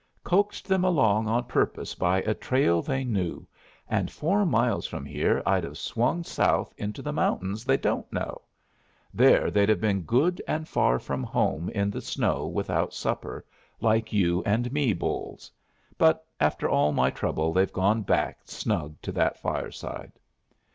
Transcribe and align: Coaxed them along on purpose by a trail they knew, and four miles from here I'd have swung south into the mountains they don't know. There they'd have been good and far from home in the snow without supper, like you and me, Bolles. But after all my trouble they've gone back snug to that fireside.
Coaxed 0.23 0.67
them 0.67 0.83
along 0.83 1.27
on 1.27 1.43
purpose 1.43 1.93
by 1.93 2.21
a 2.23 2.33
trail 2.33 2.81
they 2.81 3.03
knew, 3.03 3.45
and 3.87 4.09
four 4.09 4.47
miles 4.47 4.87
from 4.87 5.05
here 5.05 5.43
I'd 5.45 5.63
have 5.63 5.77
swung 5.77 6.23
south 6.23 6.73
into 6.75 7.03
the 7.03 7.13
mountains 7.13 7.65
they 7.65 7.77
don't 7.77 8.11
know. 8.11 8.41
There 9.13 9.51
they'd 9.51 9.69
have 9.69 9.79
been 9.79 10.01
good 10.01 10.41
and 10.47 10.67
far 10.67 10.97
from 10.97 11.21
home 11.21 11.69
in 11.69 11.91
the 11.91 12.01
snow 12.01 12.47
without 12.47 12.95
supper, 12.95 13.45
like 13.79 14.11
you 14.11 14.41
and 14.43 14.71
me, 14.73 14.91
Bolles. 14.93 15.51
But 15.99 16.25
after 16.39 16.67
all 16.67 16.93
my 16.93 17.11
trouble 17.11 17.53
they've 17.53 17.71
gone 17.71 18.01
back 18.01 18.39
snug 18.45 18.99
to 19.03 19.11
that 19.11 19.37
fireside. 19.37 20.13